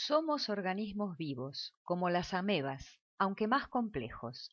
Somos 0.00 0.48
organismos 0.48 1.16
vivos, 1.16 1.74
como 1.82 2.08
las 2.08 2.32
amebas, 2.32 3.00
aunque 3.18 3.48
más 3.48 3.66
complejos. 3.66 4.48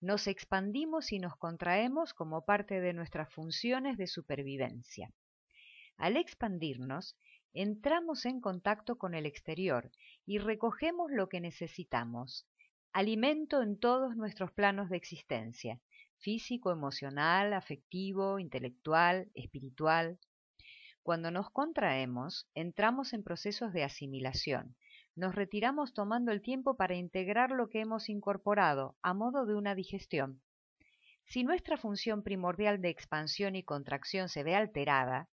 Nos 0.00 0.28
expandimos 0.28 1.10
y 1.10 1.18
nos 1.18 1.36
contraemos 1.36 2.14
como 2.14 2.44
parte 2.44 2.80
de 2.80 2.92
nuestras 2.92 3.28
funciones 3.28 3.98
de 3.98 4.06
supervivencia. 4.06 5.12
Al 5.96 6.16
expandirnos, 6.16 7.18
entramos 7.52 8.24
en 8.24 8.40
contacto 8.40 8.96
con 8.96 9.14
el 9.14 9.26
exterior 9.26 9.90
y 10.26 10.38
recogemos 10.38 11.10
lo 11.10 11.28
que 11.28 11.40
necesitamos, 11.40 12.46
alimento 12.92 13.62
en 13.62 13.76
todos 13.76 14.14
nuestros 14.14 14.52
planos 14.52 14.90
de 14.90 14.96
existencia, 14.96 15.80
físico, 16.18 16.70
emocional, 16.70 17.52
afectivo, 17.52 18.38
intelectual, 18.38 19.28
espiritual. 19.34 20.20
Cuando 21.04 21.30
nos 21.30 21.50
contraemos, 21.50 22.48
entramos 22.54 23.12
en 23.12 23.22
procesos 23.22 23.74
de 23.74 23.84
asimilación. 23.84 24.74
Nos 25.14 25.34
retiramos 25.34 25.92
tomando 25.92 26.32
el 26.32 26.40
tiempo 26.40 26.78
para 26.78 26.94
integrar 26.94 27.50
lo 27.50 27.68
que 27.68 27.80
hemos 27.82 28.08
incorporado, 28.08 28.96
a 29.02 29.12
modo 29.12 29.44
de 29.44 29.54
una 29.54 29.74
digestión. 29.74 30.40
Si 31.26 31.44
nuestra 31.44 31.76
función 31.76 32.22
primordial 32.22 32.80
de 32.80 32.88
expansión 32.88 33.54
y 33.54 33.62
contracción 33.62 34.30
se 34.30 34.44
ve 34.44 34.54
alterada, 34.54 35.28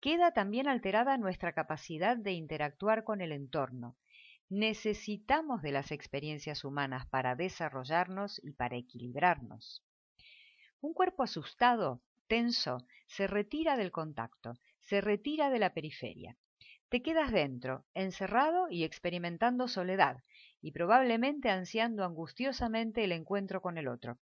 queda 0.00 0.32
también 0.32 0.68
alterada 0.68 1.16
nuestra 1.16 1.54
capacidad 1.54 2.18
de 2.18 2.32
interactuar 2.32 3.02
con 3.02 3.22
el 3.22 3.32
entorno, 3.32 3.96
necesitamos 4.50 5.62
de 5.62 5.72
las 5.72 5.92
experiencias 5.92 6.62
humanas 6.62 7.06
para 7.06 7.36
desarrollarnos 7.36 8.38
y 8.44 8.52
para 8.52 8.76
equilibrarnos. 8.76 9.82
Un 10.82 10.92
cuerpo 10.92 11.22
asustado, 11.22 12.02
tenso, 12.26 12.86
se 13.06 13.26
retira 13.26 13.78
del 13.78 13.90
contacto, 13.90 14.58
se 14.86 15.00
retira 15.00 15.50
de 15.50 15.58
la 15.58 15.74
periferia. 15.74 16.36
Te 16.88 17.02
quedas 17.02 17.32
dentro, 17.32 17.84
encerrado 17.94 18.68
y 18.70 18.84
experimentando 18.84 19.66
soledad, 19.66 20.22
y 20.62 20.70
probablemente 20.70 21.50
ansiando 21.50 22.04
angustiosamente 22.04 23.02
el 23.02 23.10
encuentro 23.10 23.60
con 23.60 23.78
el 23.78 23.88
otro. 23.88 24.18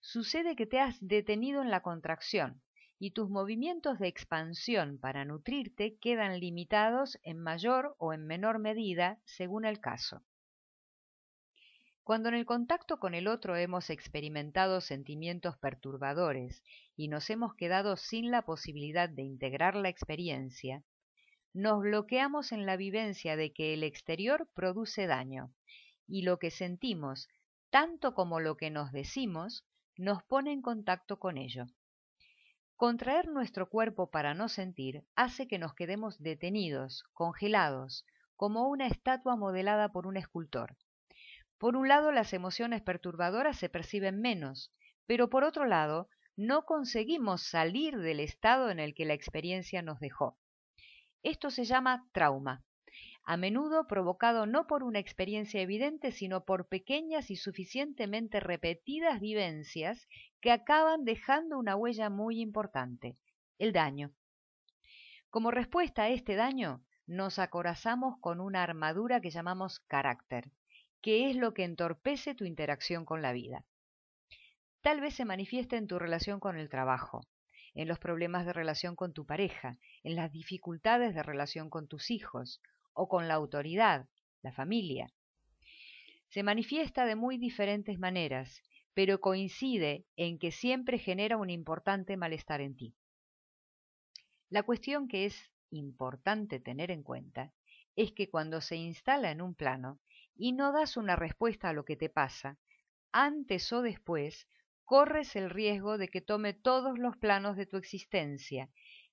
Sucede 0.00 0.56
que 0.56 0.66
te 0.66 0.80
has 0.80 0.96
detenido 1.00 1.60
en 1.60 1.70
la 1.70 1.82
contracción, 1.82 2.62
y 2.98 3.10
tus 3.10 3.28
movimientos 3.28 3.98
de 3.98 4.08
expansión 4.08 4.98
para 4.98 5.26
nutrirte 5.26 5.98
quedan 5.98 6.40
limitados 6.40 7.18
en 7.22 7.38
mayor 7.38 7.94
o 7.98 8.14
en 8.14 8.26
menor 8.26 8.58
medida 8.58 9.20
según 9.24 9.66
el 9.66 9.80
caso. 9.80 10.22
Cuando 12.08 12.30
en 12.30 12.36
el 12.36 12.46
contacto 12.46 12.98
con 12.98 13.12
el 13.12 13.28
otro 13.28 13.54
hemos 13.54 13.90
experimentado 13.90 14.80
sentimientos 14.80 15.58
perturbadores 15.58 16.62
y 16.96 17.08
nos 17.08 17.28
hemos 17.28 17.54
quedado 17.54 17.98
sin 17.98 18.30
la 18.30 18.46
posibilidad 18.46 19.10
de 19.10 19.24
integrar 19.24 19.74
la 19.76 19.90
experiencia, 19.90 20.82
nos 21.52 21.82
bloqueamos 21.82 22.50
en 22.52 22.64
la 22.64 22.78
vivencia 22.78 23.36
de 23.36 23.52
que 23.52 23.74
el 23.74 23.82
exterior 23.82 24.48
produce 24.54 25.06
daño 25.06 25.52
y 26.06 26.22
lo 26.22 26.38
que 26.38 26.50
sentimos, 26.50 27.28
tanto 27.68 28.14
como 28.14 28.40
lo 28.40 28.56
que 28.56 28.70
nos 28.70 28.90
decimos, 28.90 29.66
nos 29.98 30.22
pone 30.22 30.52
en 30.52 30.62
contacto 30.62 31.18
con 31.18 31.36
ello. 31.36 31.66
Contraer 32.76 33.28
nuestro 33.28 33.68
cuerpo 33.68 34.10
para 34.10 34.32
no 34.32 34.48
sentir 34.48 35.04
hace 35.14 35.46
que 35.46 35.58
nos 35.58 35.74
quedemos 35.74 36.18
detenidos, 36.18 37.04
congelados, 37.12 38.06
como 38.34 38.66
una 38.66 38.86
estatua 38.86 39.36
modelada 39.36 39.92
por 39.92 40.06
un 40.06 40.16
escultor. 40.16 40.74
Por 41.58 41.76
un 41.76 41.88
lado, 41.88 42.12
las 42.12 42.32
emociones 42.32 42.82
perturbadoras 42.82 43.58
se 43.58 43.68
perciben 43.68 44.20
menos, 44.20 44.72
pero 45.06 45.28
por 45.28 45.42
otro 45.44 45.66
lado, 45.66 46.08
no 46.36 46.64
conseguimos 46.64 47.42
salir 47.42 47.98
del 47.98 48.20
estado 48.20 48.70
en 48.70 48.78
el 48.78 48.94
que 48.94 49.04
la 49.04 49.14
experiencia 49.14 49.82
nos 49.82 49.98
dejó. 49.98 50.38
Esto 51.24 51.50
se 51.50 51.64
llama 51.64 52.08
trauma, 52.12 52.64
a 53.24 53.36
menudo 53.36 53.88
provocado 53.88 54.46
no 54.46 54.68
por 54.68 54.84
una 54.84 55.00
experiencia 55.00 55.60
evidente, 55.60 56.12
sino 56.12 56.44
por 56.44 56.68
pequeñas 56.68 57.30
y 57.30 57.36
suficientemente 57.36 58.38
repetidas 58.38 59.20
vivencias 59.20 60.06
que 60.40 60.52
acaban 60.52 61.04
dejando 61.04 61.58
una 61.58 61.74
huella 61.74 62.08
muy 62.08 62.40
importante, 62.40 63.18
el 63.58 63.72
daño. 63.72 64.12
Como 65.28 65.50
respuesta 65.50 66.04
a 66.04 66.08
este 66.08 66.36
daño, 66.36 66.84
nos 67.06 67.38
acorazamos 67.38 68.16
con 68.20 68.40
una 68.40 68.62
armadura 68.62 69.20
que 69.20 69.30
llamamos 69.30 69.80
carácter, 69.80 70.52
que 71.00 71.30
es 71.30 71.36
lo 71.36 71.54
que 71.54 71.64
entorpece 71.64 72.34
tu 72.34 72.44
interacción 72.44 73.04
con 73.04 73.22
la 73.22 73.32
vida. 73.32 73.64
Tal 74.80 75.00
vez 75.00 75.14
se 75.14 75.24
manifieste 75.24 75.76
en 75.76 75.86
tu 75.86 75.98
relación 75.98 76.40
con 76.40 76.58
el 76.58 76.68
trabajo, 76.68 77.20
en 77.74 77.88
los 77.88 77.98
problemas 77.98 78.46
de 78.46 78.52
relación 78.52 78.96
con 78.96 79.12
tu 79.12 79.26
pareja, 79.26 79.78
en 80.02 80.16
las 80.16 80.32
dificultades 80.32 81.14
de 81.14 81.22
relación 81.22 81.70
con 81.70 81.88
tus 81.88 82.10
hijos 82.10 82.60
o 82.92 83.08
con 83.08 83.28
la 83.28 83.34
autoridad, 83.34 84.08
la 84.42 84.52
familia. 84.52 85.12
Se 86.28 86.42
manifiesta 86.42 87.06
de 87.06 87.16
muy 87.16 87.38
diferentes 87.38 87.98
maneras 87.98 88.62
pero 88.98 89.20
coincide 89.20 90.06
en 90.16 90.40
que 90.40 90.50
siempre 90.50 90.98
genera 90.98 91.36
un 91.36 91.50
importante 91.50 92.16
malestar 92.16 92.60
en 92.60 92.74
ti. 92.74 92.96
La 94.50 94.64
cuestión 94.64 95.06
que 95.06 95.24
es 95.24 95.52
importante 95.70 96.58
tener 96.58 96.90
en 96.90 97.04
cuenta 97.04 97.52
es 97.98 98.12
que 98.12 98.30
cuando 98.30 98.60
se 98.60 98.76
instala 98.76 99.32
en 99.32 99.42
un 99.42 99.56
plano 99.56 99.98
y 100.36 100.52
no 100.52 100.70
das 100.72 100.96
una 100.96 101.16
respuesta 101.16 101.68
a 101.68 101.72
lo 101.72 101.84
que 101.84 101.96
te 101.96 102.08
pasa, 102.08 102.56
antes 103.10 103.72
o 103.72 103.82
después 103.82 104.46
corres 104.84 105.34
el 105.34 105.50
riesgo 105.50 105.98
de 105.98 106.06
que 106.06 106.20
tome 106.20 106.54
todos 106.54 106.96
los 106.96 107.16
planos 107.16 107.56
de 107.56 107.66
tu 107.66 107.76
existencia 107.76 108.70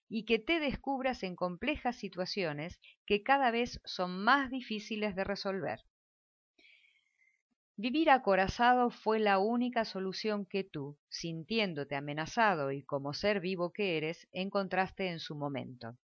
y 0.07 0.25
que 0.25 0.37
te 0.37 0.59
descubras 0.59 1.23
en 1.23 1.35
complejas 1.35 1.95
situaciones 1.95 2.79
que 3.07 3.23
cada 3.23 3.49
vez 3.49 3.81
son 3.85 4.23
más 4.23 4.51
difíciles 4.51 5.15
de 5.15 5.23
resolver. 5.23 5.79
Vivir 7.77 8.09
acorazado 8.11 8.89
fue 8.91 9.17
la 9.19 9.39
única 9.39 9.85
solución 9.85 10.45
que 10.45 10.65
tú, 10.65 10.99
sintiéndote 11.09 11.95
amenazado 11.95 12.71
y 12.71 12.83
como 12.83 13.13
ser 13.13 13.39
vivo 13.39 13.71
que 13.71 13.97
eres, 13.97 14.27
encontraste 14.31 15.07
en 15.09 15.19
su 15.19 15.35
momento. 15.35 15.97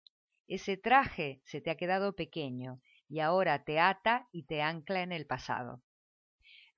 Ese 0.51 0.79
traje 0.79 1.43
se 1.45 1.61
te 1.61 1.71
ha 1.71 1.77
quedado 1.77 2.17
pequeño 2.17 2.81
y 3.07 3.21
ahora 3.21 3.65
te 3.65 3.79
ata 3.79 4.29
y 4.33 4.45
te 4.45 4.63
ancla 4.63 5.03
en 5.03 5.13
el 5.13 5.27
pasado. 5.27 5.83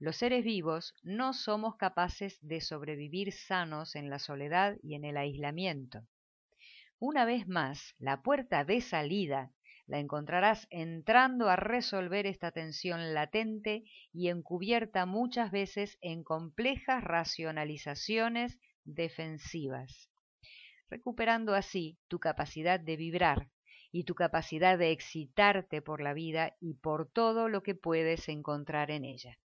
Los 0.01 0.17
seres 0.17 0.43
vivos 0.43 0.97
no 1.05 1.33
somos 1.33 1.77
capaces 1.77 2.37
de 2.41 2.61
sobrevivir 2.61 3.33
sanos 3.33 3.95
en 3.95 4.11
la 4.11 4.19
soledad 4.19 4.77
y 4.83 4.97
en 4.97 5.05
el 5.05 5.17
aislamiento. 5.17 6.01
Una 6.99 7.25
vez 7.25 7.47
más, 7.47 7.95
la 8.01 8.23
puerta 8.23 8.65
de 8.65 8.81
salida 8.81 9.53
la 9.87 10.01
encontrarás 10.01 10.67
entrando 10.71 11.49
a 11.49 11.55
resolver 11.55 12.27
esta 12.27 12.51
tensión 12.51 13.15
latente 13.15 13.85
y 14.13 14.31
encubierta 14.31 15.07
muchas 15.07 15.53
veces 15.53 15.97
en 16.01 16.25
complejas 16.25 17.05
racionalizaciones 17.05 18.59
defensivas, 18.85 20.11
recuperando 20.89 21.55
así 21.55 21.99
tu 22.09 22.19
capacidad 22.19 22.81
de 22.81 22.97
vibrar 22.97 23.49
y 23.93 24.05
tu 24.05 24.15
capacidad 24.15 24.79
de 24.79 24.93
excitarte 24.93 25.83
por 25.83 26.01
la 26.01 26.15
vida 26.15 26.57
y 26.61 26.75
por 26.75 27.07
todo 27.07 27.49
lo 27.49 27.63
que 27.63 27.75
puedes 27.75 28.29
encontrar 28.29 28.91
en 28.91 29.05
ella. 29.05 29.39